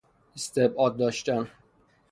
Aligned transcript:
استبعاد 0.35 0.97
داشتن 0.97 1.47